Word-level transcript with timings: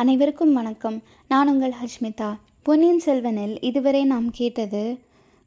அனைவருக்கும் 0.00 0.52
வணக்கம். 0.52 1.02
நான் 1.28 1.48
உங்கள் 1.48 1.72
ஹஷ்மிதா 1.82 2.36
பொன்னியின் 2.62 3.00
செல்வனில் 3.04 3.58
இதுவரை 3.60 4.04
நாம் 4.04 4.30
கேட்டது 4.30 4.98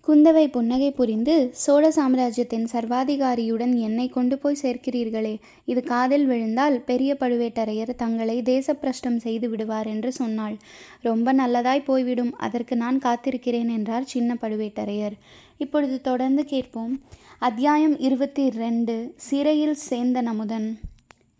குந்தவை 0.08 0.51
புன்னகை 0.51 0.92
புரிந்து 0.92 1.50
சோழ 1.51 1.92
சாம்ராஜ்யத்தின் 1.92 2.67
சர்வாதிகாரியுடன் 2.72 3.75
என்னை 3.75 4.09
கொண்டு 4.09 4.37
போய் 4.37 4.58
சேர்க்கிறீர்களே. 4.61 5.40
இது 5.66 5.83
காதில் 5.83 6.25
விழுந்தால் 6.25 6.79
பெரிய 6.79 7.17
பழுவேட்டரையர் 7.19 7.95
தங்களை 7.95 8.41
தேசப்பிரஷ்டம் 8.41 9.18
செய்து 9.18 9.50
விடுவார் 9.50 9.88
என்று 9.88 10.12
சொன்னாள். 10.12 10.58
ரொம்ப 11.02 11.34
நல்லதாய் 11.34 11.84
போய்விடும். 11.84 12.36
அதற்கு 12.38 12.76
நான் 12.76 12.98
காத்திருக்கிறேன் 12.98 13.70
என்றார் 13.70 14.04
சின்ன 14.04 14.38
பழுவேட்டரையர். 14.42 15.18
இப்பொழுது 15.58 16.02
தொடர்ந்து 16.02 16.46
கேட்போம். 16.46 17.02
அத்தியாயம் 17.40 18.00
இருபத்தி 18.00 18.50
ரெண்டு. 18.50 19.14
சிறையில் 19.16 19.74
சேர்ந்த 19.74 20.22
நமுதன் 20.22 20.70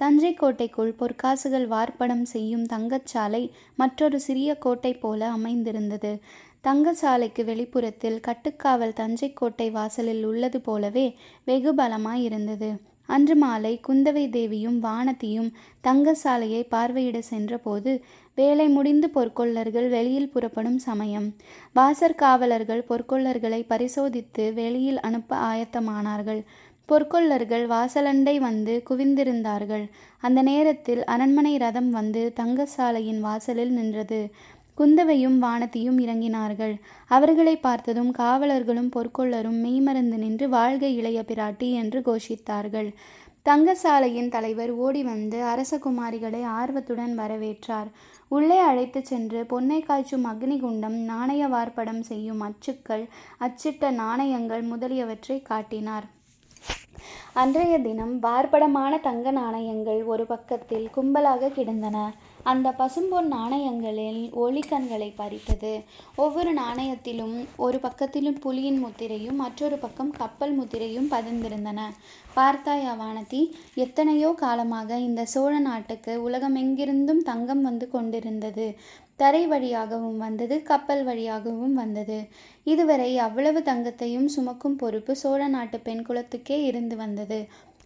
தஞ்சை 0.02 0.34
கோட்டைக்குள் 0.34 0.94
பொற்காசுகள் 1.00 1.66
வார்ப்படம் 1.74 2.26
செய்யும் 2.34 2.66
தங்கச்சாலை 2.66 3.42
மற்றொரு 3.76 4.20
சிறிய 4.20 4.52
கோட்டை 4.58 4.94
போல 4.94 5.30
அமைந்திருந்தது. 5.32 6.12
தங்கச்சாலைக்கு 6.64 7.44
வெளிப்புறத்தில் 7.46 8.24
கட்டுக்காவல் 8.28 8.94
தஞ்சை 8.94 9.30
கோட்டை 9.34 9.68
வாசலில் 9.70 10.24
உள்ளது 10.26 10.60
போலவே 10.62 11.06
வெகு 11.46 11.74
பலமாயிருந்தது 11.74 12.70
அன்று 13.10 13.36
மாலை 13.36 13.72
குந்தவை 13.88 14.26
தேவியும் 14.30 14.78
வானதியும் 14.84 15.50
தங்கசாலையை 15.84 16.62
பார்வையிட 16.70 17.18
சென்றபோது 17.22 17.92
வேலை 18.38 18.68
முடிந்து 18.68 19.08
பொற்கொள்ளர்கள் 19.16 19.88
வெளியில் 19.90 20.30
புறப்படும் 20.30 20.78
சமயம். 20.78 21.28
வாசற் 21.74 22.20
காவலர்கள் 22.22 22.86
பொற்கொள்ளர்களை 22.90 23.62
பரிசோதித்து 23.68 24.46
வெளியில் 24.54 25.00
அனுப்ப 25.00 25.32
ஆயத்தமானார்கள். 25.50 26.42
பொற்கொள்ளர்கள் 26.92 27.66
வாசலண்டை 27.68 28.38
வந்து 28.38 28.84
குவிந்திருந்தார்கள். 28.90 29.90
அந்த 30.20 30.42
நேரத்தில் 30.42 31.06
அரண்மனை 31.06 31.58
ரதம் 31.58 31.92
வந்து 31.92 32.34
தங்கசாலையின் 32.40 33.20
வாசலில் 33.20 33.72
நின்றது. 33.72 34.32
குந்தவையும் 34.76 35.42
வானதியும் 35.44 35.98
இறங்கினார்கள். 36.06 36.76
அவர்களை 37.08 37.56
பார்த்ததும் 37.58 38.12
காவலர்களும் 38.12 38.92
பொற்கொள்ளரும் 38.96 39.60
மெய்மறந்து 39.62 40.18
நின்று 40.18 40.50
வாழ்க 40.50 40.88
இளைய 40.88 41.24
பிராட்டி 41.28 41.72
என்று 41.72 42.00
கோஷித்தார்கள். 42.00 42.94
தங்கசாலையின் 43.50 44.30
தலைவர் 44.30 44.72
ஓடி 44.72 45.04
வந்து 45.04 45.38
அரசகுமாரிகளை 45.44 46.44
ஆர்வத்துடன் 46.44 47.20
வரவேற்றார். 47.20 47.90
உள்ளே 48.28 48.58
அழைத்துச் 48.58 49.06
சென்று 49.06 49.40
பொன்னை 49.44 49.80
காய்ச்சும் 49.82 50.26
அக்னிகுண்டம் 50.26 50.98
நாணய 51.12 51.48
வார்ப்படம் 51.48 52.00
செய்யும் 52.00 52.42
அச்சுக்கள் 52.42 53.06
அச்சிட்ட 53.40 53.92
நாணயங்கள் 53.92 54.62
முதலியவற்றை 54.62 55.42
காட்டினார். 55.42 56.08
அன்றைய 57.34 57.80
தினம் 57.80 58.16
வார்ப்படமான 58.24 59.00
தங்க 59.02 59.32
நாணயங்கள் 59.32 60.02
ஒரு 60.04 60.26
பக்கத்தில் 60.26 60.88
கும்பலாக 60.96 61.50
கிடந்தன. 61.50 61.98
அந்த 62.44 62.68
பசும்பொன் 62.78 63.28
நாணயங்களில் 63.34 64.22
ஒளிக்கண்களை 64.44 65.10
பறித்தது. 65.16 65.74
ஒவ்வொரு 66.16 66.52
நாணயத்திலும் 66.54 67.36
ஒரு 67.56 67.80
பக்கத்திலும் 67.84 68.40
புலியின் 68.46 68.80
முத்திரையும் 68.86 69.38
மற்றொரு 69.44 69.78
பக்கம் 69.78 70.12
கப்பல் 70.12 70.56
முத்திரையும் 70.60 71.12
பதிந்திருந்தன. 71.12 71.80
பார்த்தாயா 72.34 72.94
வானதி 73.02 73.42
எத்தனையோ 73.76 74.30
காலமாக 74.44 75.00
இந்த 75.00 75.26
சோழ 75.26 75.54
நாட்டுக்கு 75.60 76.14
உலகமெங்கிருந்தும் 76.30 77.22
தங்கம் 77.32 77.62
வந்து 77.62 77.90
கொண்டிருந்தது. 77.90 78.68
தரை 79.22 79.44
வழியாகவும் 79.48 80.20
வந்தது 80.26 80.56
கப்பல் 80.70 81.04
வழியாகவும் 81.10 81.76
வந்தது. 81.82 82.20
இதுவரை 82.68 83.12
அவ்வளவு 83.28 83.60
தங்கத்தையும் 83.70 84.28
சுமக்கும் 84.36 84.80
பொறுப்பு 84.82 85.14
சோழ 85.22 85.42
நாட்டு 85.56 85.80
பெண் 85.88 86.06
குலத்துக்கே 86.08 86.58
இருந்து 86.70 86.98
வந்தது. 87.04 87.40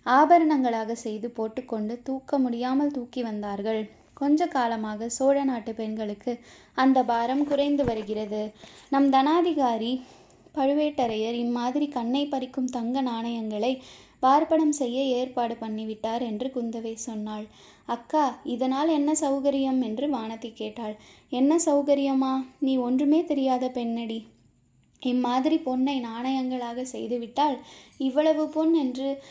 ஆபரணங்களாக 0.06 0.96
செய்து 1.06 1.28
போட்டுக்கொண்டு 1.38 1.94
தூக்க 2.08 2.38
முடியாமல் 2.46 2.96
தூக்கி 2.98 3.22
வந்தார்கள். 3.30 3.82
கொஞ்ச 4.20 4.42
காலமாக 4.48 5.08
சோழ 5.16 5.38
நாட்டு 5.44 5.72
பெண்களுக்கு 5.80 6.34
அந்த 6.78 6.98
பாரம் 7.04 7.46
குறைந்து 7.50 7.84
வருகிறது. 7.90 8.44
நம் 8.94 9.08
தனாதிகாரி 9.16 9.94
பழுவேட்டரையர் 10.58 11.38
இம்மாதிரி 11.46 11.88
கண்ணை 11.96 12.22
பறிக்கும் 12.34 12.74
தங்க 12.76 13.02
நாணயங்களை 13.10 13.72
வார்ப்படம் 14.24 14.76
செய்ய 14.80 15.00
ஏற்பாடு 15.18 15.56
பண்ணிவிட்டார் 15.64 16.24
என்று 16.30 16.48
குந்தவை 16.56 16.94
சொன்னாள். 17.08 17.48
அக்கா 17.86 18.38
இதனால் 18.44 18.88
என்ன 18.88 19.12
சௌகரியம்? 19.12 19.82
என்று 19.84 20.08
வானதி 20.08 20.54
கேட்டாள். 20.54 20.96
என்ன 21.30 21.56
சௌகரியமா? 21.56 22.46
நீ 22.60 22.78
ஒன்றுமே 22.78 23.24
தெரியாத 23.24 23.70
பெண்ணடி. 23.70 24.28
இம்மாதிரி 25.00 25.58
பொண்ணை 25.66 26.02
நாணயங்களாக 26.02 26.82
செய்துவிட்டால் 26.82 27.58
இவ்வளவு 27.98 28.48
பொன் 28.48 28.74
என்று 28.74 29.24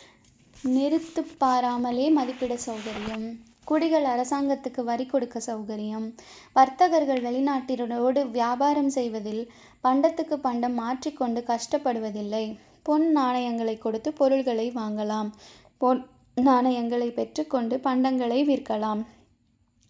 நிறுத்து 0.63 1.21
பாராமலே 1.37 2.09
மதிப்பிட 2.09 2.57
சௌகரியம். 2.65 3.25
குடிகள் 3.65 4.03
அரசாங்கத்துக்கு 4.03 4.83
வரி 4.83 5.05
கொடுக்க 5.05 5.41
சௌகரியம். 5.45 6.13
வர்த்தகர்கள் 6.53 7.21
வெளிநாட்டினரோடு 7.21 8.31
வியாபாரம் 8.31 8.89
செய்வதில் 8.89 9.51
பண்டத்துக்கு 9.83 10.37
பண்டம் 10.37 10.73
மாற்றிக்கொண்டு 10.73 11.43
கஷ்டப்படுவதில்லை. 11.47 12.57
பொன் 12.83 13.17
நாணயங்களை 13.17 13.77
கொடுத்து 13.77 14.13
பொருள்களை 14.13 14.71
வாங்கலாம். 14.71 15.29
பொன் 15.77 16.07
நாணயங்களை 16.37 17.11
பெற்றுக்கொண்டு 17.11 17.77
பண்டங்களை 17.77 18.39
விற்கலாம். 18.45 19.05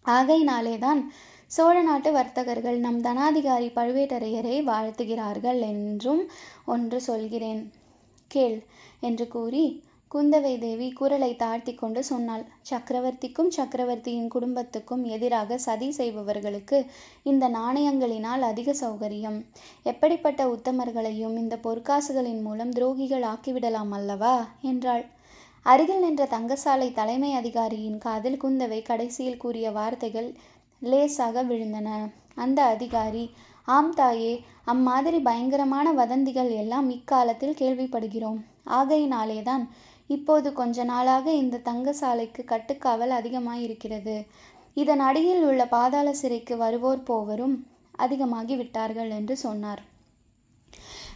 ஆகையினாலேதான் 0.04 1.10
சோழ 1.46 1.82
நாட்டு 1.82 2.12
வர்த்தகர்கள் 2.12 2.78
நம் 2.78 3.00
தனாதிகாரி 3.02 3.68
பழுவேட்டரையரை 3.74 4.62
வாழ்த்துகிறார்கள் 4.64 5.60
என்றும் 5.60 6.30
ஒன்று 6.66 7.00
சொல்கிறேன். 7.00 7.72
கேள் 8.26 8.64
என்று 9.00 9.28
கூறி 9.28 9.84
குந்தவை 10.14 10.58
தேவி 10.58 10.92
குரலை 10.92 11.36
தாழ்த்தி 11.36 11.74
கொண்டு 11.74 12.04
சொன்னாள். 12.04 12.44
சக்கரவர்த்திக்கும் 12.70 13.48
சக்கரவர்த்தியின் 13.48 14.28
குடும்பத்துக்கும் 14.28 15.04
எதிராக 15.04 15.58
சதி 15.58 15.90
செய்பவர்களுக்கு 15.90 16.86
இந்த 17.22 17.48
நாணயங்களினால் 17.48 18.40
அதிக 18.40 18.72
சௌகரியம். 18.72 19.44
எப்படிப்பட்ட 19.82 20.44
உத்தமர்களையும் 20.44 21.36
இந்த 21.36 21.56
பொற்காசுகளின் 21.56 22.42
மூலம் 22.42 22.70
துரோகிகள் 22.70 23.26
ஆக்கிவிடலாம் 23.34 23.90
அல்லவா? 23.90 24.48
என்றாள். 24.62 25.06
அருகில் 25.70 26.00
நின்ற 26.00 26.24
தங்கசாலை 26.24 26.92
தலைமை 26.92 27.34
அதிகாரியின் 27.34 27.98
காதில் 27.98 28.42
குந்தவை 28.42 28.82
கடைசியில் 28.82 29.36
கூறிய 29.36 29.70
வார்த்தைகள் 29.70 30.34
லேசாக 30.80 31.42
விழுந்தன. 31.42 32.10
அந்த 32.34 32.62
அதிகாரி 32.62 33.30
ஆம் 33.64 33.94
தாயே 33.94 34.44
அம்மாதிரி 34.64 35.18
பயங்கரமான 35.18 35.92
வதந்திகள் 35.92 36.50
எல்லாம் 36.50 36.90
இக்காலத்தில் 36.90 37.54
கேள்விப்படுகிறோம். 37.54 38.40
ஆகையினாலேதான் 38.64 39.68
இப்போது 40.06 40.52
கொஞ்ச 40.52 40.84
நாளாக 40.84 41.32
இந்த 41.32 41.60
தங்கசாலைக்கு 41.64 42.44
கட்டுக்காவல் 42.44 43.14
அதிகமாயிருக்கிறது. 43.20 44.26
இதன் 44.74 45.00
அடியில் 45.00 45.44
உள்ள 45.44 45.66
பாதாள 45.66 46.12
சிறைக்கு 46.12 46.56
வருவோர் 46.56 47.02
போவரும் 47.02 47.66
அதிகமாகி 47.96 48.56
விட்டார்கள் 48.56 49.10
என்று 49.10 49.36
சொன்னார். 49.36 49.82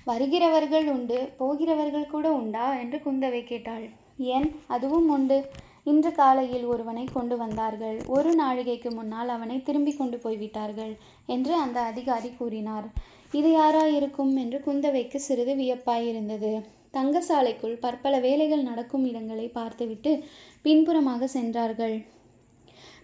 வருகிறவர்கள் 0.05 0.89
உண்டு 0.89 1.29
போகிறவர்கள் 1.39 2.07
கூட 2.07 2.33
உண்டா? 2.33 2.75
என்று 2.75 2.99
குந்தவை 2.99 3.45
கேட்டாள். 3.45 4.00
ஏன்? 4.21 4.55
அதுவும் 4.67 5.09
உண்டு. 5.09 5.45
இன்று 5.85 6.13
காலையில் 6.13 6.65
ஒருவனை 6.65 7.05
கொண்டு 7.05 7.37
வந்தார்கள். 7.37 8.03
ஒரு 8.07 8.35
நாழிகைக்கு 8.35 8.91
முன்னால் 8.91 9.29
அவனை 9.29 9.63
திரும்பி 9.63 9.93
கொண்டு 9.93 10.19
போய்விட்டார்கள் 10.19 10.97
என்று 11.27 11.55
அந்த 11.55 11.81
அதிகாரி 11.81 12.31
கூறினார். 12.39 12.85
இது 13.33 13.59
யாராயிருக்கும்? 13.59 14.37
என்று 14.37 14.63
குந்தவைக்கு 14.67 15.17
சிறிது 15.17 15.55
வியப்பாயிருந்தது. 15.55 16.65
தங்கசாலைக்குள் 16.93 17.81
பற்பல 17.81 18.19
வேலைகள் 18.19 18.63
நடக்கும் 18.63 19.05
இடங்களை 19.05 19.49
பார்த்துவிட்டு 19.49 20.25
பின்புறமாக 20.63 21.27
சென்றார்கள். 21.27 22.05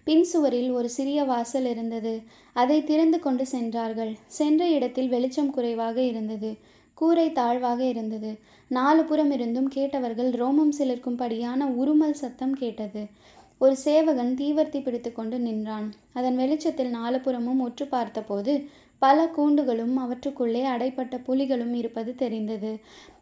பின் 0.04 0.24
சுவரில் 0.24 0.70
ஒரு 0.72 0.88
சிறிய 0.88 1.24
வாசல் 1.24 1.66
இருந்தது. 1.66 2.22
அதை 2.52 2.84
திறந்து 2.84 3.18
கொண்டு 3.18 3.46
சென்றார்கள். 3.46 4.16
சென்ற 4.26 4.68
இடத்தில் 4.68 5.08
வெளிச்சம் 5.08 5.50
குறைவாக 5.50 6.00
இருந்தது. 6.00 6.56
கூரை 6.96 7.32
தாழ்வாக 7.32 7.80
இருந்தது. 7.84 8.30
நாலு 8.70 9.04
புறம் 9.04 9.30
இருந்தும் 9.30 9.68
கேட்டவர்கள் 9.68 10.30
ரோமம் 10.42 10.72
சிலிர்க்கும்படியான 10.78 11.60
உருமல் 11.80 12.20
சத்தம் 12.22 12.54
கேட்டது. 12.54 13.02
ஒரு 13.60 13.74
சேவகன் 13.76 14.32
தீவர்த்தி 14.38 14.80
பிடித்துக்கொண்டு 14.82 15.36
நின்றான். 15.38 15.86
அதன் 16.12 16.36
வெளிச்சத்தில் 16.36 16.90
நாலு 16.90 17.20
புறமும் 17.20 17.60
உற்று 17.60 17.86
பார்த்தபோது 17.86 18.54
பல 19.02 19.24
கூண்டுகளும் 19.36 19.94
அவற்றுக்குள்ளே 19.94 20.62
அடைப்பட்ட 20.66 21.14
புலிகளும் 21.26 21.74
இருப்பது 21.74 22.14
தெரிந்தது. 22.14 22.72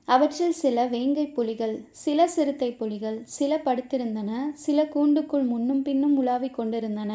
அவற்றில் 0.05 0.57
சில 0.63 0.87
வேங்கை 0.87 1.27
புலிகள் 1.29 1.75
சில 2.05 2.27
சிறுத்தை 2.27 2.71
புலிகள் 2.73 3.19
சில 3.39 3.61
படுத்திருந்தன 3.65 4.31
சில 4.67 4.83
கூண்டுக்குள் 4.95 5.47
முன்னும் 5.47 5.83
பின்னும் 5.83 6.17
உலாவிக் 6.17 6.55
கொண்டிருந்தன. 6.55 7.13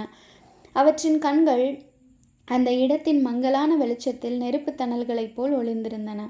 அவற்றின் 0.76 1.20
கண்கள் 1.20 1.66
அந்த 2.48 2.70
இடத்தின் 2.74 3.22
மங்கலான 3.22 3.76
வெளிச்சத்தில் 3.76 4.38
நெருப்பு 4.38 4.72
தணல்களைப் 4.74 5.36
போல் 5.36 5.54
ஒளிந்திருந்தன. 5.58 6.22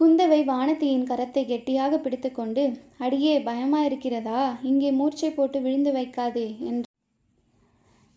குந்தவை 0.00 0.38
வானதியின் 0.44 1.04
கரத்தை 1.04 1.46
கெட்டியாக 1.46 1.98
பிடித்துக்கொண்டு 1.98 2.62
அடியே 2.98 3.40
பயமா 3.40 3.84
இருக்கிறதா 3.84 4.56
இங்கே 4.62 4.90
மூர்ச்சை 4.90 5.30
போட்டு 5.30 5.60
விழுந்து 5.60 5.92
வைக்காதே 5.92 6.58
என்று. 6.60 6.88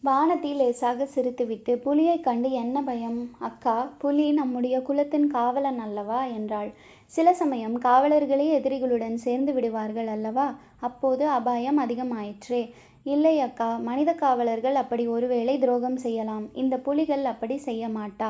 வானதி 0.03 0.55
லேசாக 0.55 1.07
சிரித்துவிட்டு 1.15 1.75
புலியைக் 1.75 2.23
கண்டு 2.23 2.51
என்ன 2.51 2.83
பயம்? 2.83 3.35
அக்கா 3.39 3.95
புலி 3.97 4.31
நம்முடைய 4.31 4.81
குலத்தின் 4.81 5.27
காவலன் 5.27 5.79
அல்லவா? 5.79 6.25
என்றாள். 6.25 6.73
சில 7.05 7.33
சமயம் 7.33 7.81
காவலர்களே 7.81 8.47
எதிரிகளுடன் 8.59 9.13
சேர்ந்து 9.13 9.53
விடுவார்கள் 9.53 10.07
அல்லவா? 10.07 10.59
அப்போது 10.79 11.29
அபாயம் 11.29 11.79
அதிகமாயிற்றே. 11.79 12.69
இல்லை 13.13 13.33
அக்கா 13.39 13.67
மனித 13.87 14.11
காவலர்கள் 14.13 14.75
அப்படி 14.75 15.03
ஒருவேளை 15.07 15.53
துரோகம் 15.57 15.97
செய்யலாம். 15.97 16.45
இந்த 16.53 16.75
புலிகள் 16.77 17.23
அப்படி 17.25 17.57
செய்ய 17.57 17.87
மாட்டா. 17.87 18.29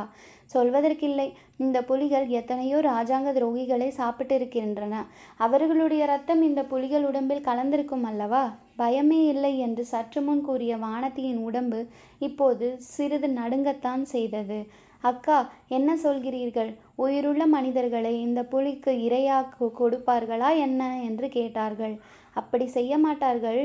சொல்வதற்கில்லை. 0.54 1.28
இந்த 1.58 1.78
புலிகள் 1.84 2.28
எத்தனையோ 2.40 2.78
ராஜாங்க 2.80 3.30
துரோகிகளை 3.38 3.90
சாப்பிட்டிருக்கின்றன. 4.00 4.96
அவர்களுடைய 5.38 6.06
ரத்தம் 6.06 6.42
இந்த 6.42 6.64
புலிகள் 6.64 7.06
உடம்பில் 7.06 7.48
கலந்திருக்கும் 7.50 8.04
அல்லவா? 8.04 8.44
பயமே 8.78 9.22
இல்லை 9.34 9.54
என்று 9.60 9.86
சற்று 9.86 10.22
முன் 10.22 10.42
கூறிய 10.42 10.76
வானதியின் 10.78 11.42
உடம்பு 11.48 11.80
இப்போது 12.20 12.68
சிறிது 12.94 13.30
நடுங்கத்தான் 13.40 14.04
செய்தது. 14.16 14.60
அக்கா 15.04 15.40
என்ன 15.68 15.90
சொல்கிறீர்கள்? 16.04 16.72
உயிருள்ள 16.96 17.44
மனிதர்களை 17.46 18.14
இந்த 18.22 18.44
புலிக்கு 18.44 18.92
இரையாக 19.08 19.72
கொடுப்பார்களா 19.80 20.50
என்ன? 20.58 20.82
என்று 21.04 21.28
கேட்டார்கள். 21.30 21.96
அப்படி 22.42 22.66
செய்ய 22.76 22.94
மாட்டார்கள். 22.98 23.62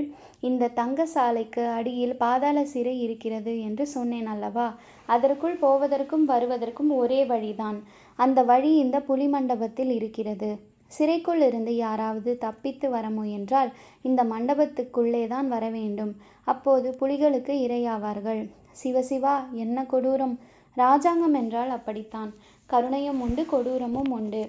இந்த 0.48 0.70
தங்க 0.78 1.06
சாலைக்கு 1.14 1.64
அடியில் 1.78 2.14
பாதாள 2.16 2.58
சிறை 2.72 2.94
இருக்கிறது 3.06 3.54
என்று 3.68 3.84
சொன்னேன் 3.94 4.28
அல்லவா? 4.34 4.68
அதற்குள் 5.14 5.56
போவதற்கும் 5.64 6.24
வருவதற்கும் 6.24 6.92
ஒரே 7.02 7.20
வழிதான். 7.32 7.78
அந்த 8.18 8.40
வழி 8.50 8.70
இந்த 8.84 8.98
புலி 9.08 9.26
மண்டபத்தில் 9.28 9.92
இருக்கிறது. 9.98 10.50
சிறைக்குள் 10.92 11.42
இருந்து 11.48 11.72
யாராவது 11.76 12.30
தப்பித்து 12.38 12.86
வர 12.94 13.06
முயன்றால் 13.10 13.70
இந்த 14.08 14.20
மண்டபத்துக்குள்ளே 14.32 15.22
தான் 15.26 15.48
வர 15.54 15.64
வேண்டும். 15.76 16.12
அப்போது 16.52 16.88
புலிகளுக்கு 17.00 17.54
இரையாவார்கள். 17.66 18.42
சிவசிவா 18.82 19.36
என்ன 19.64 19.86
கொடூரம்? 19.92 20.34
ராஜாங்கம் 20.76 21.36
என்றால் 21.40 21.72
அப்படித்தான். 21.76 22.30
கருணையும் 22.70 23.22
உண்டு 23.24 23.42
கொடூரமும் 23.52 24.12
உண்டு. 24.18 24.42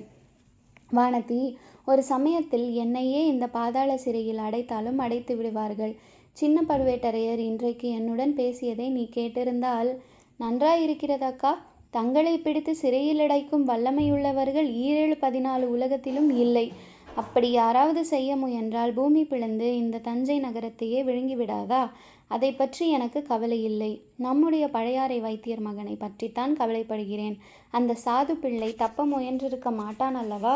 வானதி 0.98 1.42
ஒரு 1.86 2.04
சமயத்தில் 2.04 2.74
என்னையே 2.74 3.26
இந்த 3.26 3.48
பாதாள 3.48 3.98
சிறையில் 3.98 4.38
அடைத்தாலும் 4.38 4.98
அடைத்து 4.98 5.36
விடுவார்கள். 5.36 5.94
சின்ன 6.32 6.62
பழுவேட்டரையர் 6.62 7.38
இன்றைக்கு 7.38 7.90
என்னுடன் 7.90 8.34
பேசியதை 8.34 8.90
நீ 8.90 9.10
கேட்டிருந்தால் 9.16 9.90
நன்றாயிருக்கிறதாக்கா? 10.40 11.52
தங்களை 11.90 12.38
பிடித்து 12.38 12.76
சிறையில் 12.76 13.20
அடைக்கும் 13.20 13.68
வல்லமையுள்ளவர்கள் 13.68 14.70
ஈரேழு 14.86 15.16
பதினாலு 15.22 15.64
உலகத்திலும் 15.64 16.30
இல்லை. 16.38 16.72
அப்படி 17.16 17.52
யாராவது 17.52 18.06
செய்ய 18.06 18.36
முயன்றால் 18.36 18.94
பூமி 18.94 19.24
பிளந்து 19.24 19.78
இந்த 19.78 19.98
தஞ்சை 19.98 20.40
நகரத்தையே 20.40 21.02
விழுங்கிவிடாதா? 21.04 21.90
அதை 22.28 22.52
பற்றி 22.52 22.90
எனக்கு 22.90 23.22
கவலை 23.22 23.64
இல்லை. 23.64 24.02
நம்முடைய 24.18 24.68
பழையாறை 24.68 25.20
வைத்தியர் 25.20 25.60
மகனை 25.60 25.96
பற்றித்தான் 25.96 26.56
கவலைப்படுகிறேன். 26.58 27.36
அந்த 27.72 27.98
சாது 28.06 28.32
பிள்ளை 28.32 28.76
தப்ப 28.76 29.06
முயன்றிருக்க 29.06 29.72
மாட்டான் 29.76 30.16
அல்லவா? 30.16 30.56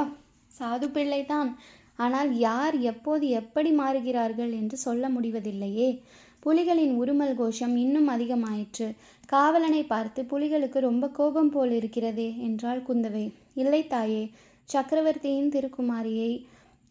சாது 0.60 0.88
பிள்ளைதான். 0.90 1.52
ஆனால் 1.96 2.32
யார் 2.40 2.76
எப்போது 2.92 3.26
எப்படி 3.40 3.70
மாறுகிறார்கள் 3.72 4.52
என்று 4.52 4.78
சொல்ல 4.78 5.10
முடிவதில்லையே. 5.10 5.90
புலிகளின் 6.44 6.94
உருமல் 7.02 7.36
கோஷம் 7.36 7.76
இன்னும் 7.76 8.10
அதிகமாயிற்று. 8.10 8.88
காவலனை 9.26 9.82
பார்த்து 9.84 10.22
புலிகளுக்கு 10.24 10.80
ரொம்ப 10.80 11.06
கோபம் 11.10 11.50
போல் 11.50 11.72
இருக்கிறதே 11.72 12.30
என்றாள் 12.40 12.86
குந்தவை. 12.88 13.26
இல்லை 13.54 13.82
தாயே 13.88 14.24
சக்கரவர்த்தியின் 14.70 15.52
திருக்குமாரியை 15.52 16.32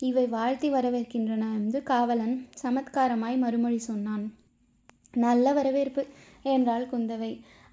இவை 0.00 0.24
வாழ்த்தி 0.26 0.68
வரவேற்கின்றன 0.70 1.44
என்று 1.58 1.78
காவலன் 1.82 2.34
சமத்காரமாய் 2.62 3.36
மறுமொழி 3.36 3.78
சொன்னான். 3.90 4.24
நல்ல 5.24 5.52
வரவேற்பு 5.52 6.02
என்றாள் 6.54 6.90
குந்தவை. 6.92 7.32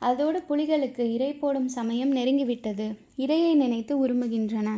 அதோடு 0.09 0.39
புலிகளுக்கு 0.49 1.03
இரை 1.15 1.31
போடும் 1.33 1.69
சமயம் 1.77 2.13
நெருங்கிவிட்டது. 2.15 2.87
இரையை 3.23 3.51
நினைத்து 3.63 3.93
உருமுகின்றன 4.03 4.69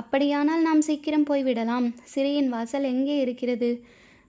அப்படியானால் 0.00 0.66
நாம் 0.66 0.82
சீக்கிரம் 0.88 1.28
போய்விடலாம். 1.30 1.86
சிறையின் 2.12 2.48
வாசல் 2.48 2.86
எங்கே 2.92 3.16
இருக்கிறது? 3.20 3.70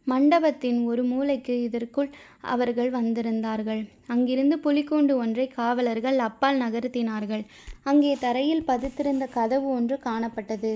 மண்டபத்தின் 0.08 0.80
ஒரு 0.86 1.04
மூலைக்கு 1.04 1.56
இதற்குள் 1.64 2.10
அவர்கள் 2.54 2.90
வந்திருந்தார்கள். 2.92 3.82
அங்கிருந்து 4.14 4.56
புலிக்கூண்டு 4.64 5.16
ஒன்றை 5.24 5.46
காவலர்கள் 5.60 6.18
அப்பால் 6.28 6.62
நகர்த்தினார்கள். 6.62 7.44
அங்கே 7.84 8.14
தரையில் 8.26 8.68
பதித்திருந்த 8.68 9.28
கதவு 9.38 9.70
ஒன்று 9.78 9.98
காணப்பட்டது. 10.08 10.72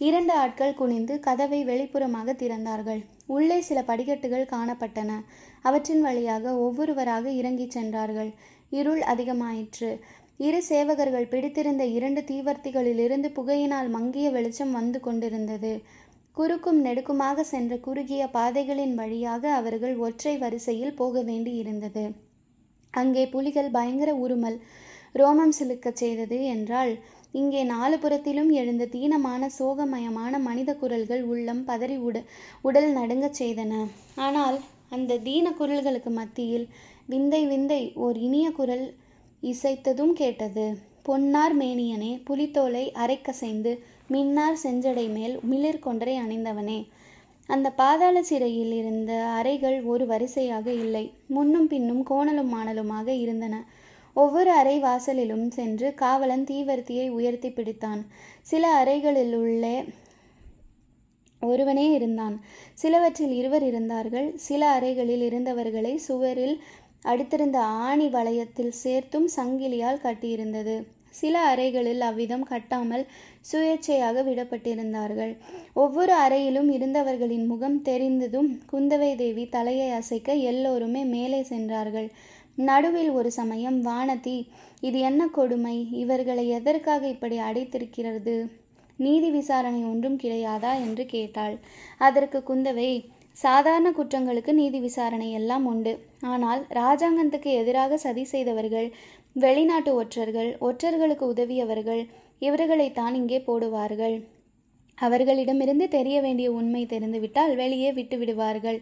இரண்டு 0.00 0.32
ஆட்கள் 0.42 0.78
குனிந்து 0.80 1.14
கதவை 1.20 1.60
வெளிப்புறமாக 1.64 2.34
திறந்தார்கள். 2.42 3.00
உள்ளே 3.36 3.58
சில 3.68 3.78
படிக்கட்டுகள் 3.88 4.52
காணப்பட்டன. 4.52 5.10
அவற்றின் 5.68 6.02
வழியாக 6.02 6.54
ஒவ்வொருவராக 6.66 7.32
இறங்கிச் 7.40 7.74
சென்றார்கள். 7.76 8.30
இருள் 8.72 9.02
அதிகமாயிற்று. 9.12 9.90
இரு 10.38 10.60
சேவகர்கள் 10.68 11.30
பிடித்திருந்த 11.30 11.84
இரண்டு 11.96 12.20
தீவர்த்திகளிலிருந்து 12.20 13.28
புகையினால் 13.28 13.88
மங்கிய 13.88 14.26
வெளிச்சம் 14.30 14.72
வந்து 14.72 14.98
கொண்டிருந்தது. 15.00 15.72
குறுக்கும் 16.36 16.80
நெடுக்குமாக 16.84 17.44
சென்ற 17.44 17.76
குறுகிய 17.78 18.22
பாதைகளின் 18.28 18.94
வழியாக 18.94 19.52
அவர்கள் 19.52 19.94
ஒற்றை 19.96 20.34
வரிசையில் 20.36 20.94
போக 20.94 21.22
வேண்டியிருந்தது. 21.22 22.04
அங்கே 22.94 23.24
புலிகள் 23.26 23.70
பயங்கர 23.70 24.10
உருமல் 24.14 24.58
ரோமம் 25.14 25.56
சிலுக்கச் 25.58 26.00
செய்தது 26.02 26.38
என்றால் 26.46 26.92
இங்கே 27.32 27.62
நாலு 27.64 27.96
புறத்திலும் 27.98 28.50
எழுந்த 28.50 28.84
தீனமான 28.86 29.48
சோகமயமான 29.58 30.38
மனித 30.38 30.70
குரல்கள் 30.74 31.22
உள்ளம் 31.22 31.62
பதறி 31.64 31.96
உட 32.08 32.18
உடல் 32.62 32.90
நடுங்கச் 32.92 33.38
செய்தன. 33.40 33.72
ஆனால் 34.26 34.58
அந்த 34.90 35.18
தீன 35.26 35.46
குரல்களுக்கு 35.58 36.10
மத்தியில் 36.10 36.66
விந்தை 37.10 37.46
விந்தை 37.46 37.92
ஓர் 37.94 38.16
இனிய 38.18 38.50
குரல் 38.50 38.94
இசைத்ததும் 39.42 40.12
கேட்டது. 40.12 40.64
பொன்னார் 41.02 41.58
மேனியனே 41.58 42.20
புலித்தோலை 42.24 42.92
அரைக்கசைந்து 42.94 43.78
மின்னார் 44.08 44.58
செஞ்சடை 44.62 45.12
மேல் 45.12 45.38
மிளிர் 45.42 45.78
கொன்றை 45.78 46.14
அணிந்தவனே. 46.16 46.86
அந்த 47.46 47.70
பாதாள 47.70 48.22
சிறையில் 48.22 48.72
இருந்த 48.72 49.12
அறைகள் 49.38 49.82
ஒரு 49.82 50.06
வரிசையாக 50.06 50.72
இல்லை 50.72 51.12
முன்னும் 51.26 51.66
பின்னும் 51.66 52.02
கோணலும் 52.10 52.52
மாணலுமாக 52.54 53.08
இருந்தன. 53.08 53.64
ஒவ்வொரு 54.14 54.50
அறை 54.50 54.82
வாசலிலும் 54.82 55.48
சென்று 55.48 55.94
காவலன் 55.94 56.44
தீவர்த்தியை 56.44 57.08
உயர்த்தி 57.08 57.48
பிடித்தான். 57.48 58.02
சில 58.42 58.72
அறைகளில் 58.74 59.34
உள்ளே 59.34 59.84
ஒருவனே 61.40 61.84
இருந்தான். 61.90 62.36
சிலவற்றில் 62.74 63.32
இருவர் 63.32 63.62
இருந்தார்கள். 63.62 64.32
சில 64.36 64.80
அறைகளில் 64.80 65.22
இருந்தவர்களை 65.22 65.92
சுவரில் 65.96 66.56
அடுத்திருந்த 67.04 67.56
ஆணி 67.56 68.06
வளையத்தில் 68.08 68.72
சேர்த்தும் 68.84 69.28
சங்கிலியால் 69.36 70.02
கட்டியிருந்தது. 70.02 70.76
சில 71.10 71.54
அறைகளில் 71.54 72.00
அவ்விதம் 72.00 72.46
கட்டாமல் 72.50 73.04
சுயேட்சையாக 73.52 74.22
விடப்பட்டிருந்தார்கள். 74.24 75.36
ஒவ்வொரு 75.74 76.12
அறையிலும் 76.12 76.68
இருந்தவர்களின் 76.70 77.46
முகம் 77.46 77.82
தெரிந்ததும் 77.82 78.60
குந்தவை 78.72 79.14
தேவி 79.16 79.48
தலையை 79.48 79.90
அசைக்க 79.90 80.34
எல்லோருமே 80.34 81.04
மேலே 81.04 81.42
சென்றார்கள். 81.42 82.10
நடுவில் 82.54 83.10
ஒரு 83.10 83.30
சமயம் 83.30 83.84
வானதி 83.84 84.38
இது 84.80 84.98
என்ன 85.00 85.28
கொடுமை? 85.28 85.88
இவர்களை 85.92 86.48
எதற்காக 86.48 87.08
இப்படி 87.08 87.38
அடைத்திருக்கிறது? 87.38 88.36
நீதி 88.96 89.30
விசாரணை 89.30 89.82
ஒன்றும் 89.84 90.18
கிடையாதா? 90.18 90.74
என்று 90.80 91.06
கேட்டாள். 91.06 91.56
அதற்கு 91.98 92.38
குந்தவை 92.48 92.88
சாதாரண 93.38 93.88
குற்றங்களுக்கு 93.90 94.52
நீதி 94.52 94.78
விசாரணை 94.80 95.28
எல்லாம் 95.32 95.66
உண்டு. 95.66 95.92
ஆனால் 96.32 96.62
ராஜாங்கத்துக்கு 96.80 97.50
எதிராக 97.52 97.98
சதி 97.98 98.24
செய்தவர்கள் 98.24 98.88
வெளிநாட்டு 99.36 99.90
ஒற்றர்கள் 99.94 100.50
ஒற்றர்களுக்கு 100.60 101.24
உதவியவர்கள் 101.26 102.02
இவர்களைத்தான் 102.38 103.14
இங்கே 103.14 103.38
போடுவார்கள். 103.46 104.16
அவர்களிடமிருந்து 104.98 105.86
தெரிய 105.88 106.16
வேண்டிய 106.20 106.48
உண்மை 106.52 106.82
தெரிந்துவிட்டால் 106.86 107.54
வெளியே 107.54 107.90
விட்டு 107.92 108.16
விடுவார்கள். 108.18 108.78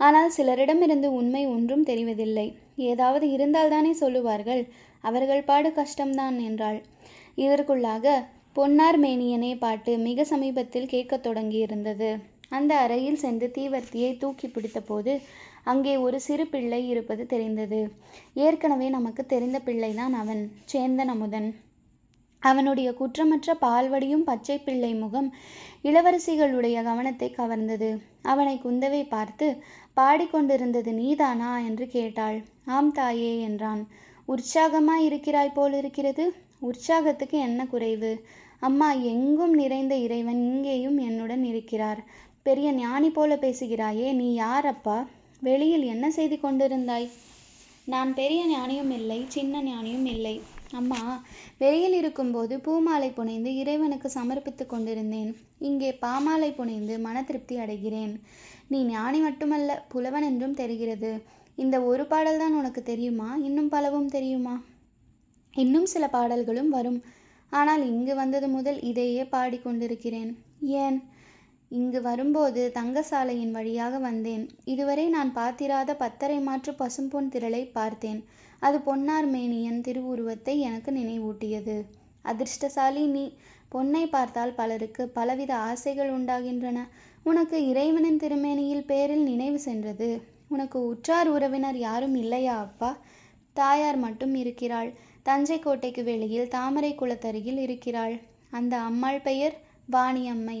ஆனால் 0.00 0.34
சிலரிடமிருந்து 0.36 1.08
உண்மை 1.20 1.42
ஒன்றும் 1.46 1.86
தெரிவதில்லை. 1.86 2.46
ஏதாவது 2.90 3.26
இருந்தால்தானே 3.36 3.92
சொல்லுவார்கள் 4.02 4.62
அவர்கள் 5.04 5.42
பாடு 5.42 5.70
கஷ்டம்தான் 5.70 6.38
என்றாள். 6.48 6.78
இதற்குள்ளாக 7.36 8.14
பொன்னார் 8.56 8.98
மேனியனே 9.00 9.52
பாட்டு 9.58 9.92
மிக 9.98 10.24
சமீபத்தில் 10.24 10.86
கேட்கத் 10.86 11.26
தொடங்கியிருந்தது. 11.26 12.10
அந்த 12.56 12.72
அறையில் 12.84 13.22
சென்று 13.24 13.46
தீவர்த்தியை 13.56 14.10
தூக்கி 14.18 14.48
பிடித்தபோது 14.48 15.12
அங்கே 15.64 15.92
ஒரு 16.06 16.18
சிறு 16.20 16.44
பிள்ளை 16.46 16.80
இருப்பது 16.88 17.22
தெரிந்தது. 17.26 17.80
ஏற்கனவே 18.46 18.88
நமக்கு 18.88 19.22
தெரிந்த 19.26 19.58
பிள்ளைதான் 19.60 20.14
அவன் 20.22 20.42
சேந்தன் 20.72 21.12
அமுதன் 21.14 21.48
அவனுடைய 22.42 22.88
குற்றமற்ற 22.92 23.50
பால்வடியும் 23.60 24.24
பச்சை 24.24 24.56
பிள்ளை 24.58 24.90
முகம் 24.94 25.28
இளவரசிகளுடைய 25.84 26.76
கவனத்தை 26.82 27.28
கவர்ந்தது. 27.36 27.88
அவனை 28.22 28.54
குந்தவை 28.64 29.02
பார்த்து 29.08 29.46
பாடிக்கொண்டிருந்தது 29.96 30.92
நீதானா 30.92 31.52
என்று 31.68 31.86
கேட்டாள். 31.88 32.38
ஆம் 32.76 32.92
தாயே 32.92 33.32
என்றான். 33.40 33.82
உற்சாகமா 34.28 34.96
இருக்கிறாய் 35.08 35.54
போல் 35.54 35.76
இருக்கிறது. 35.80 36.24
உற்சாகத்துக்கு 36.60 37.38
என்ன 37.38 37.60
குறைவு? 37.66 38.12
அம்மா 38.60 38.88
எங்கும் 39.12 39.54
நிறைந்த 39.54 39.94
இறைவன் 40.04 40.40
இங்கேயும் 40.50 40.98
என்னுடன் 40.98 41.42
இருக்கிறார். 41.44 42.00
பெரிய 42.46 42.72
ஞானி 42.72 43.10
போல 43.10 43.36
பேசுகிறாயே 43.36 44.08
நீ 44.12 44.34
யார் 44.34 44.66
அப்பா 44.66 44.96
வெளியில் 45.42 45.82
என்ன 45.82 46.10
செய்து 46.10 46.36
கொண்டிருந்தாய்? 46.36 47.06
நான் 47.84 48.10
பெரிய 48.14 48.40
ஞானியும் 48.46 48.90
இல்லை 48.90 49.24
சின்ன 49.28 49.62
ஞானியும் 49.62 50.04
இல்லை. 50.04 50.40
அம்மா 50.72 51.00
வெளியில் 51.58 51.92
இருக்கும்போது 51.92 52.60
பூமாலை 52.60 53.08
புனைந்து 53.10 53.50
இறைவனுக்கு 53.56 54.08
சமர்ப்பித்து 54.10 54.66
கொண்டிருந்தேன். 54.66 55.30
இங்கே 55.58 55.98
பாமாலை 56.02 56.50
புனைந்து 56.54 56.98
மன 56.98 57.22
திருப்தி 57.22 57.56
அடைகிறேன். 57.58 58.12
நீ 58.68 58.84
ஞானி 58.84 59.20
மட்டுமல்ல 59.20 59.78
புலவன் 59.88 60.22
என்றும் 60.22 60.54
தெரிகிறது. 60.54 61.12
இந்த 61.56 61.82
ஒரு 61.82 62.06
பாடல்தான் 62.06 62.54
உனக்கு 62.54 62.82
தெரியுமா? 62.82 63.30
இன்னும் 63.42 63.68
பலவும் 63.68 64.08
தெரியுமா? 64.08 64.54
இன்னும் 65.54 65.86
சில 65.86 66.04
பாடல்களும் 66.08 66.68
வரும். 66.68 67.00
ஆனால் 67.52 67.82
இங்கு 67.86 68.14
வந்தது 68.14 68.48
முதல் 68.48 68.80
இதையே 68.80 69.24
பாடிக்கொண்டிருக்கிறேன் 69.24 70.30
ஏன்? 70.84 70.96
இங்கு 71.78 72.00
வரும்போது 72.02 72.62
தங்கசாலையின் 72.74 73.50
வழியாக 73.50 73.98
வந்தேன். 73.98 74.44
இதுவரை 74.64 75.06
நான் 75.08 75.30
பார்த்திராத 75.32 75.90
பத்தரை 75.94 76.38
மாற்று 76.38 76.72
பசும்பொன் 76.72 77.30
திரளை 77.34 77.62
பார்த்தேன். 77.72 78.20
அது 78.58 78.78
பொன்னார் 78.80 79.28
மேனியன் 79.30 79.80
திருவுருவத்தை 79.80 80.54
எனக்கு 80.60 80.90
நினைவூட்டியது. 80.92 81.76
அதிர்ஷ்டசாலி 82.22 83.04
நீ. 83.06 83.24
பொன்னை 83.68 84.02
பார்த்தால் 84.06 84.54
பலருக்கு 84.54 85.02
பலவித 85.08 85.52
ஆசைகள் 85.68 86.10
உண்டாகின்றன. 86.10 86.78
உனக்கு 87.24 87.58
இறைவனின் 87.68 88.20
திருமேனியில் 88.22 88.86
பேரில் 88.86 89.22
நினைவு 89.22 89.58
சென்றது. 89.58 90.10
உனக்கு 90.48 90.78
உற்றார் 90.86 91.28
உறவினர் 91.28 91.78
யாரும் 91.78 92.16
இல்லையா 92.16 92.56
அப்பா? 92.58 92.90
தாயார் 93.56 93.96
மட்டும் 93.96 94.34
இருக்கிறாள். 94.34 94.90
தஞ்சை 95.22 95.58
கோட்டைக்கு 95.58 96.04
வெளியில் 96.04 96.48
தாமரை 96.48 96.92
குளத்தருகில் 96.94 97.60
இருக்கிறாள். 97.66 98.16
அந்த 98.50 98.74
அம்மாள் 98.80 99.20
பெயர் 99.20 99.56
வாணியம்மை. 99.92 100.58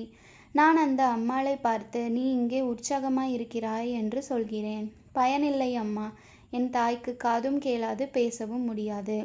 நான் 0.54 0.76
அந்த 0.76 1.02
அம்மாளை 1.14 1.52
பார்த்து 1.56 2.00
நீ 2.16 2.24
இங்கே 2.32 2.58
உற்சாகமாய் 2.62 3.32
இருக்கிறாய் 3.36 3.88
என்று 3.92 4.20
சொல்கிறேன். 4.22 4.84
பயனில்லை 5.12 5.70
அம்மா. 5.74 6.04
என் 6.50 6.68
தாய்க்கு 6.70 7.12
காதும் 7.16 7.58
கேளாது 7.58 8.04
பேசவும் 8.08 8.64
முடியாது. 8.64 9.16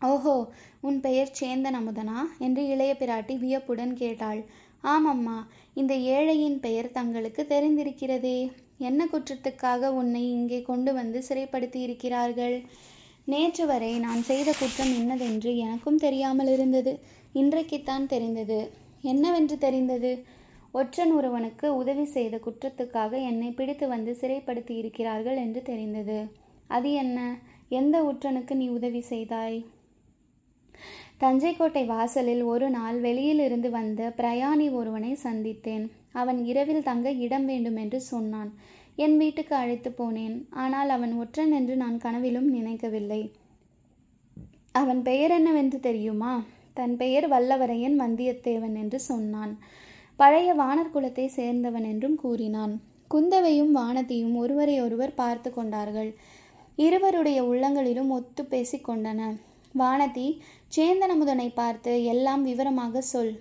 ஓஹோ 0.00 0.34
உன் 0.80 0.98
பெயர் 1.00 1.32
சேந்தன் 1.40 1.78
அமுதனா 1.80 2.18
என்று 2.38 2.62
இளைய 2.66 2.92
பிராட்டி 3.00 3.36
வியப்புடன் 3.38 3.94
கேட்டாள். 3.94 4.42
ஆமம்மா 4.84 5.38
இந்த 5.74 5.94
ஏழையின் 6.16 6.58
பெயர் 6.66 6.90
தங்களுக்கு 6.90 7.42
தெரிந்திருக்கிறதே. 7.54 8.38
என்ன 8.78 9.08
குற்றத்துக்காக 9.12 9.92
உன்னை 10.00 10.24
இங்கே 10.30 10.60
கொண்டு 10.62 10.92
வந்து 10.92 11.18
சிறைப்படுத்தி 11.28 11.80
இருக்கிறார்கள்? 11.86 12.56
நேற்று 13.24 13.66
வரை 13.66 13.92
நான் 13.98 14.22
செய்த 14.22 14.50
குற்றம் 14.52 14.94
என்னதென்று 15.00 15.50
எனக்கும் 15.56 16.02
தெரியாமல் 16.06 16.52
இருந்தது. 16.56 16.94
இன்றைக்குத்தான் 17.32 18.06
தெரிந்தது. 18.06 18.58
என்னவென்று 19.12 19.56
தெரிந்தது? 19.58 20.10
ஒற்றன் 20.74 21.12
ஒருவனுக்கு 21.12 21.66
உதவி 21.76 22.04
செய்த 22.04 22.36
குற்றத்துக்காக 22.36 23.12
என்னை 23.22 23.50
பிடித்து 23.50 23.88
வந்து 23.88 24.12
சிறைப்படுத்தி 24.20 24.74
இருக்கிறார்கள் 24.76 25.36
என்று 25.36 25.62
தெரிந்தது. 25.62 26.18
அது 26.66 26.92
என்ன? 26.92 27.18
எந்த 27.68 27.96
ஒற்றனுக்கு 28.02 28.54
நீ 28.54 28.66
உதவி 28.68 29.00
செய்தாய்? 29.00 29.58
தஞ்சை 31.18 31.52
கோட்டை 31.56 31.84
வாசலில் 31.84 32.42
ஒரு 32.42 32.70
நாள் 32.70 33.00
வெளியிலிருந்து 33.00 33.70
வந்த 33.70 34.12
பிரயாணி 34.16 34.66
ஒருவனை 34.70 35.12
சந்தித்தேன். 35.22 35.84
அவன் 36.12 36.44
இரவில் 36.44 36.82
தங்க 36.82 37.10
இடம் 37.10 37.46
வேண்டும் 37.46 37.76
என்று 37.76 38.00
சொன்னான். 38.00 38.50
என் 38.96 39.16
வீட்டுக்கு 39.16 39.54
அழைத்து 39.54 39.90
போனேன். 39.90 40.36
ஆனால் 40.50 40.88
அவன் 40.88 41.14
ஒற்றன் 41.14 41.50
என்று 41.50 41.76
நான் 41.76 41.98
கனவிலும் 41.98 42.48
நினைக்கவில்லை. 42.48 43.22
அவன் 44.72 45.02
பெயர் 45.02 45.30
என்னவென்று 45.30 45.80
தெரியுமா? 45.80 46.34
தன் 46.74 46.96
பெயர் 46.96 47.26
வல்லவரையன் 47.28 47.96
வந்தியத்தேவன் 48.00 48.76
என்று 48.76 49.00
சொன்னான். 49.00 49.54
பழைய 50.18 50.50
வானர் 50.54 50.92
குலத்தை 50.94 51.26
சேர்ந்தவன் 51.36 51.86
என்றும் 51.92 52.16
கூறினான். 52.16 52.74
குந்தவையும் 53.10 53.72
வானதியும் 53.76 54.36
ஒருவரை 54.42 54.76
ஒருவர் 54.80 55.18
பார்த்து 55.20 55.48
கொண்டார்கள். 55.50 56.10
இருவருடைய 56.78 57.38
உள்ளங்களிலும் 57.44 58.12
ஒத்து 58.18 58.42
பேசிக் 58.44 58.86
கொண்டன. 58.88 59.20
வானதி 59.74 60.26
சேந்தனமுதனை 60.76 61.48
பார்த்து 61.54 61.92
எல்லாம் 62.12 62.42
விவரமாக 62.42 63.02
சொல். 63.12 63.34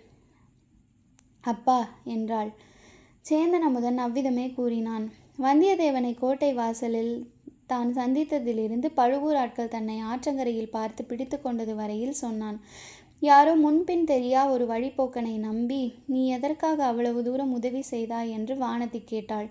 அப்பா 1.44 1.80
என்றாள். 2.16 2.52
சேந்தனமுதன் 3.26 4.00
அவ்விதமே 4.06 4.48
கூறினான். 4.58 5.06
வந்தியத்தேவனை 5.40 6.12
கோட்டை 6.18 6.52
வாசலில் 6.54 7.14
தான் 7.72 7.92
சந்தித்ததிலிருந்து 7.98 8.88
பழுவூர் 8.98 9.38
ஆட்கள் 9.42 9.74
தன்னை 9.76 9.98
ஆற்றங்கரையில் 10.12 10.74
பார்த்து 10.78 11.02
பிடித்து 11.06 11.38
கொண்டது 11.42 11.74
வரையில் 11.76 12.22
சொன்னான். 12.24 12.58
யாரோ 13.24 13.52
முன்பின் 13.56 14.04
தெரியா 14.04 14.50
ஒரு 14.50 14.66
வழிப்போக்கனை 14.66 15.34
நம்பி 15.38 15.82
நீ 16.06 16.22
எதற்காக 16.28 16.84
அவ்வளவு 16.84 17.20
தூரம் 17.24 17.54
உதவி 17.54 17.82
செய்தாய்? 17.82 18.32
என்று 18.32 18.54
வானதி 18.56 19.00
கேட்டாள். 19.06 19.48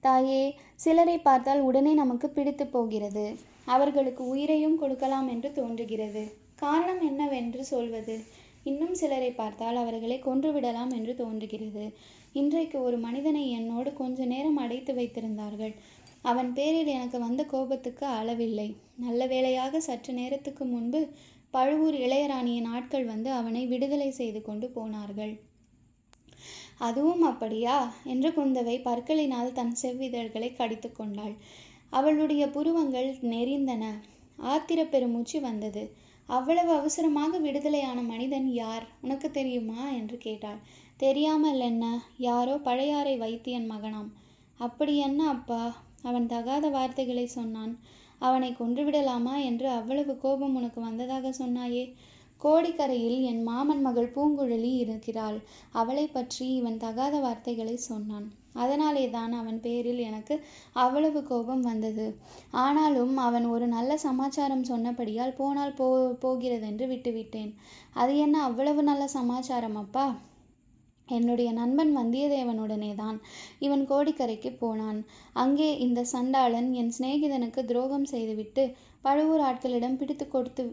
தாயே 0.00 0.42
சிலரை 0.74 1.16
பார்த்தால் 1.18 1.60
உடனே 1.60 1.92
நமக்கு 1.94 2.28
பிடித்து 2.28 2.66
போகிறது. 2.66 3.24
அவர்களுக்கு 3.66 4.22
உயிரையும் 4.28 4.76
கொடுக்கலாம் 4.76 5.28
என்று 5.28 5.50
தோன்றுகிறது. 5.52 6.24
காரணம் 6.54 7.00
என்னவென்று 7.00 7.64
சொல்வது? 7.64 8.16
இன்னும் 8.62 8.94
சிலரை 8.94 9.30
பார்த்தால் 9.30 9.76
அவர்களை 9.76 10.18
கொன்றுவிடலாம் 10.26 10.92
என்று 10.94 11.14
தோன்றுகிறது. 11.14 11.84
இன்றைக்கு 12.32 12.76
ஒரு 12.82 12.98
மனிதனை 12.98 13.50
என்னோடு 13.50 13.92
கொஞ்ச 13.92 14.24
நேரம் 14.24 14.56
அடைத்து 14.56 14.92
வைத்திருந்தார்கள். 14.94 15.74
அவன் 16.22 16.50
பேரில் 16.52 16.90
எனக்கு 16.96 17.18
வந்த 17.18 17.42
கோபத்துக்கு 17.44 18.06
அளவில்லை. 18.18 18.68
நல்ல 18.96 19.26
வேளையாக 19.26 19.80
சற்று 19.80 20.12
நேரத்துக்கு 20.12 20.64
முன்பு 20.64 21.00
பழுவூர் 21.54 21.96
இளையராணியின் 22.04 22.70
ஆட்கள் 22.76 23.04
வந்து 23.04 23.30
அவனை 23.32 23.62
விடுதலை 23.66 24.10
செய்து 24.10 24.40
கொண்டு 24.42 24.66
போனார்கள். 24.68 25.34
அதுவும் 26.78 27.22
அப்படியா? 27.22 27.76
என்று 28.04 28.28
குந்தவை 28.30 28.76
பற்களினால் 28.84 29.52
தன் 29.52 29.74
செவ்விதழ்களை 29.82 30.48
கடித்து 30.56 30.88
கொண்டாள். 30.92 31.34
அவளுடைய 31.90 32.44
புருவங்கள் 32.48 33.08
நெறிந்தன 33.32 33.84
ஆத்திர 34.42 34.80
பெருமூச்சு 34.84 35.38
வந்தது. 35.40 35.82
அவ்வளவு 36.28 36.72
அவசரமாக 36.72 37.38
விடுதலையான 37.38 37.98
மனிதன் 38.02 38.48
யார்? 38.52 38.84
உனக்கு 39.02 39.28
தெரியுமா? 39.30 39.82
என்று 39.90 40.16
கேட்டாள். 40.18 40.60
தெரியாமல் 40.96 41.60
என்ன? 41.60 41.84
யாரோ 42.28 42.54
பழையாறை 42.58 43.14
வைத்தியன் 43.18 43.70
மகனாம். 43.70 44.10
அப்படி 44.60 44.94
என்ன 44.98 45.20
அப்பா? 45.28 45.62
அவன் 46.02 46.26
தகாத 46.26 46.66
வார்த்தைகளை 46.68 47.26
சொன்னான். 47.26 47.74
அவனை 48.26 48.50
கொன்றுவிடலாமா 48.58 49.34
என்று 49.50 49.68
அவ்வளவு 49.78 50.12
கோபம் 50.24 50.54
உனக்கு 50.54 50.80
வந்ததாக 50.80 51.32
சொன்னாயே. 51.38 51.84
கோடிக்கரையில் 52.42 53.18
என் 53.22 53.42
மாமன் 53.42 53.82
மகள் 53.82 54.14
பூங்குழலி 54.14 54.72
இருக்கிறாள். 54.76 55.38
அவளை 55.72 56.06
பற்றி 56.06 56.46
இவன் 56.54 56.76
தகாத 56.76 57.14
வார்த்தைகளை 57.18 57.76
சொன்னான். 57.90 58.26
அதனாலே 58.54 59.04
தான் 59.10 59.32
அவன் 59.32 59.58
பேரில் 59.60 60.00
எனக்கு 60.08 60.34
அவ்வளவு 60.84 61.20
கோபம் 61.22 61.62
வந்தது. 61.62 62.06
ஆனாலும் 62.64 63.14
அவன் 63.26 63.46
ஒரு 63.54 63.66
நல்ல 63.66 63.96
சமாச்சாரம் 63.96 64.68
சொன்னபடியால் 64.68 65.38
போனால் 65.40 65.76
போ 65.80 65.88
போகிறதென்று 66.24 66.86
விட்டுவிட்டேன். 66.86 67.50
அது 67.94 68.14
என்ன 68.18 68.36
அவ்வளவு 68.42 68.82
நல்ல 68.82 69.06
சமாச்சாரம் 69.18 69.80
அப்பா? 69.84 70.06
என்னுடைய 71.08 71.52
நண்பன் 71.52 71.92
வந்தியத்தேவனுடனே 71.96 72.94
தான் 72.94 73.20
இவன் 73.58 73.84
கோடிக்கரைக்கு 73.88 74.56
போனான். 74.58 75.00
அங்கே 75.32 75.78
இந்த 75.78 76.04
சண்டாளன் 76.04 76.72
என் 76.72 76.92
சிநேகிதனுக்கு 76.98 77.64
துரோகம் 77.64 78.04
செய்துவிட்டு 78.04 78.64
பழுவூர் 79.02 79.40
ஆட்களிடம் 79.40 79.96
பிடித்து 79.96 80.28
கொடுத்து 80.28 80.64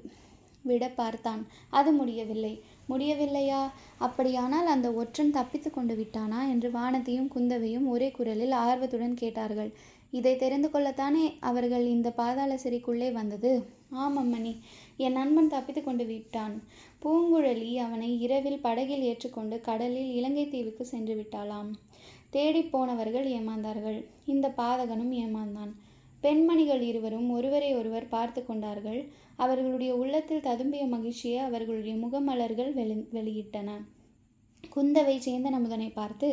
விட 0.63 0.88
பார்த்தான். 0.89 1.41
அது 1.69 1.91
முடியவில்லை. 1.91 2.53
முடியவில்லையா? 2.89 3.71
அப்படியானால் 3.97 4.65
அந்த 4.65 4.91
ஒற்றன் 4.91 5.31
தப்பித்து 5.31 5.71
கொண்டு 5.71 5.95
விட்டானா? 5.95 6.50
என்று 6.50 6.69
வானதியும் 6.71 7.27
குந்தவையும் 7.27 7.88
ஒரே 7.88 8.11
குரலில் 8.11 8.51
ஆர்வத்துடன் 8.51 9.13
கேட்டார்கள். 9.13 9.73
இதை 10.11 10.35
தெரிந்து 10.35 10.71
கொள்ளத்தானே 10.71 11.38
அவர்கள் 11.39 11.85
இந்த 11.85 12.11
பாதாள 12.11 12.59
சிறைக்குள்ளே 12.63 13.11
வந்தது? 13.11 13.65
ஆமம்மணி 13.95 14.59
என் 14.97 15.11
நண்பன் 15.11 15.47
தப்பித்து 15.47 15.83
கொண்டு 15.83 16.05
விட்டான். 16.05 16.63
பூங்குழலி 17.03 17.75
அவனை 17.75 18.21
இரவில் 18.21 18.61
படகில் 18.61 19.01
ஏற்றுக்கொண்டு 19.01 19.61
கடலில் 19.61 20.15
இலங்கை 20.15 20.50
தீவுக்கு 20.50 20.85
சென்று 20.85 21.15
விட்டாளாம். 21.15 21.73
தேடிப் 22.29 22.71
போனவர்கள் 22.71 23.31
ஏமாந்தார்கள். 23.31 24.05
இந்த 24.25 24.53
பாதகனும் 24.57 25.13
ஏமாந்தான். 25.13 25.71
பெண்மணிகள் 26.24 26.84
இருவரும் 26.90 27.30
ஒருவரை 27.38 27.70
ஒருவர் 27.80 28.12
பார்த்து 28.16 28.42
கொண்டார்கள். 28.44 29.00
அவர்களுடைய 29.44 29.92
உள்ளத்தில் 30.01 30.46
ததும்பிய 30.48 30.84
மகிழ்ச்சியை 30.88 31.40
அவர்களுடைய 31.48 31.94
முகமலர்கள் 32.04 32.72
வெளி 32.80 32.98
வெளியிட்டன. 33.18 33.70
குந்தவை 34.63 35.16
சேந்தன் 35.25 35.58
அமுதனை 35.60 35.90
பார்த்து 35.94 36.30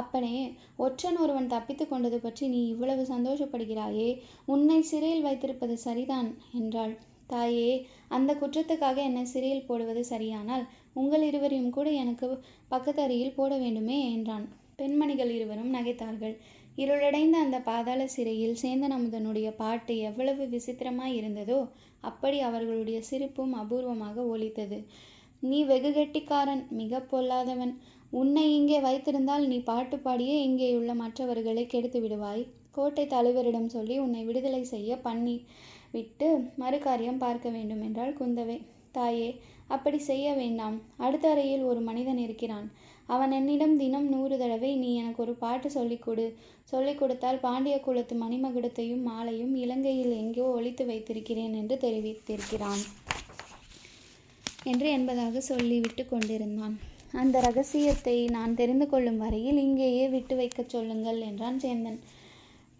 அப்பனே 0.00 0.36
ஒற்றன் 0.84 1.18
ஒருவன் 1.24 1.52
தப்பித்து 1.52 1.84
கொண்டது 1.86 2.18
பற்றி 2.20 2.44
நீ 2.54 2.60
இவ்வளவு 2.72 3.02
சந்தோஷப்படுகிறாயே. 3.12 4.08
உன்னை 4.54 4.78
சிறையில் 4.90 5.26
வைத்திருப்பது 5.26 5.76
சரிதான் 5.86 6.28
என்றாள். 6.60 6.94
தாயே 7.26 7.70
அந்த 8.16 8.30
குற்றத்துக்காக 8.34 8.98
என்னை 9.08 9.24
சிறையில் 9.32 9.66
போடுவது 9.68 10.02
சரியானால் 10.10 10.64
உங்கள் 11.00 11.24
இருவரையும் 11.30 11.74
கூட 11.76 11.88
எனக்கு 12.02 12.26
பக்கத்தறியில் 12.70 13.36
போட 13.38 13.52
வேண்டுமே 13.56 13.98
என்றான். 14.14 14.46
பெண்மணிகள் 14.76 15.32
இருவரும் 15.36 15.74
நகைத்தார்கள். 15.76 16.34
இருளடைந்த 16.82 17.36
அந்த 17.44 17.58
பாதாள 17.68 18.00
சிறையில் 18.14 18.58
சேந்தன் 18.62 18.94
அமுதனுடைய 18.96 19.48
பாட்டு 19.62 19.94
எவ்வளவு 20.08 20.44
விசித்திரமாய் 20.54 21.16
இருந்ததோ 21.20 21.60
அப்படி 22.08 22.38
அவர்களுடைய 22.48 22.98
சிரிப்பும் 23.08 23.54
அபூர்வமாக 23.62 24.26
ஒலித்தது. 24.32 24.78
நீ 25.42 25.58
வெகு 25.70 25.90
கெட்டிக்காரன் 25.96 26.62
மிக 26.80 27.00
பொல்லாதவன். 27.12 27.72
உன்னை 28.20 28.44
இங்கே 28.58 28.78
வைத்திருந்தால் 28.86 29.44
நீ 29.52 29.58
பாட்டு 29.70 29.96
பாடியே 30.06 30.36
இங்கேயுள்ள 30.46 30.92
மற்றவர்களை 31.02 31.64
கெடுத்து 31.66 31.98
விடுவாய் 32.04 32.44
கோட்டை 32.76 33.04
தலைவரிடம் 33.06 33.70
சொல்லி 33.74 33.94
உன்னை 34.04 34.22
விடுதலை 34.28 34.62
செய்ய 34.72 34.90
பண்ணி 35.06 35.36
விட்டு 35.94 36.28
மறுகாரியம் 36.62 37.22
பார்க்க 37.24 37.48
வேண்டும் 37.56 37.82
என்றாள் 37.86 38.18
குந்தவை. 38.20 38.58
தாயே 38.96 39.30
அப்படி 39.74 39.98
செய்ய 40.10 40.26
வேண்டாம். 40.40 40.76
அடுத்த 41.06 41.26
அறையில் 41.32 41.64
ஒரு 41.70 41.80
மனிதன் 41.88 42.20
இருக்கிறான். 42.26 42.68
அவன் 43.08 43.32
என்னிடம் 43.32 43.74
தினம் 43.76 44.08
நூறு 44.08 44.34
தடவை 44.38 44.70
நீ 44.76 44.88
எனக்கு 44.94 45.22
ஒரு 45.22 45.34
பாட்டு 45.34 45.68
சொல்லிக் 45.70 46.02
கொடு. 46.02 46.26
சொல்லிக் 46.64 47.00
கொடுத்தால் 47.00 47.38
பாண்டிய 47.38 47.76
குலத்து 47.80 48.14
மணிமகுடத்தையும் 48.16 49.02
மாலையும் 49.02 49.54
இலங்கையில் 49.56 50.14
எங்கோ 50.22 50.46
ஒழித்து 50.56 50.84
வைத்திருக்கிறேன் 50.86 51.54
என்று 51.54 51.76
தெரிவித்திருக்கிறான் 51.76 52.82
என்று 54.66 54.88
என்பதாக 54.90 55.40
சொல்லிவிட்டு 55.40 56.02
கொண்டிருந்தான். 56.06 56.76
அந்த 57.12 57.36
ரகசியத்தை 57.40 58.16
நான் 58.28 58.54
தெரிந்து 58.54 58.86
கொள்ளும் 58.88 59.18
வரையில் 59.18 59.58
இங்கேயே 59.58 60.08
விட்டு 60.08 60.34
வைக்கச் 60.36 60.68
சொல்லுங்கள் 60.68 61.20
என்றான் 61.20 61.58
சேந்தன். 61.58 61.98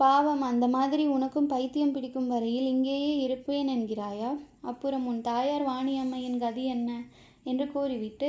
பாவம் 0.01 0.43
அந்த 0.43 0.65
மாதிரி 0.69 1.05
உனக்கும் 1.07 1.47
பைத்தியம் 1.47 1.93
பிடிக்கும் 1.93 2.29
வரையில் 2.29 2.67
இங்கேயே 2.67 3.13
இருப்பேன் 3.19 3.69
என்கிறாயா? 3.69 4.31
அப்புறம் 4.61 5.07
உன் 5.07 5.21
தாயார் 5.21 5.65
வாணியம்மையின் 5.69 6.39
கதி 6.39 6.65
என்ன? 6.65 6.91
என்று 7.53 7.67
கூறிவிட்டு 7.75 8.29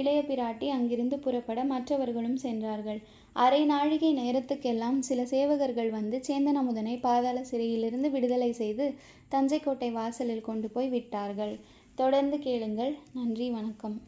இளைய 0.00 0.18
பிராட்டி 0.28 0.68
அங்கிருந்து 0.76 1.18
புறப்பட 1.18 1.60
மற்றவர்களும் 1.72 2.38
சென்றார்கள். 2.44 3.00
அரை 3.36 3.62
நாழிகை 3.64 4.10
நேரத்துக்கெல்லாம் 4.20 4.98
சில 5.08 5.22
சேவகர்கள் 5.34 5.90
வந்து 5.98 6.18
சேந்தன் 6.28 6.60
அமுதனை 6.62 6.96
பாதாள 7.06 7.38
சிறையிலிருந்து 7.44 8.10
விடுதலை 8.16 8.50
செய்து 8.62 8.86
தஞ்சை 9.34 9.60
கோட்டை 9.60 9.90
வாசலில் 10.00 10.46
கொண்டு 10.50 10.70
போய் 10.76 10.92
விட்டார்கள். 10.96 11.54
தொடர்ந்து 11.94 12.38
கேளுங்கள். 12.48 12.94
நன்றி. 13.18 13.48
வணக்கம். 13.58 13.98